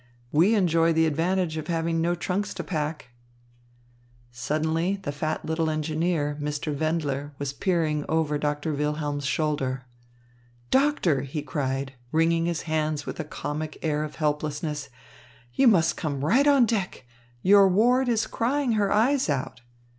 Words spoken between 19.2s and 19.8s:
out."